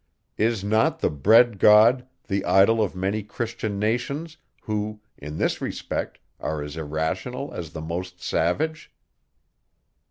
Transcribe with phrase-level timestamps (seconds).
[0.39, 6.17] Is not the Bread God the idol of many Christian nations, who, in this respect,
[6.39, 8.91] are as irrational, as the most savage?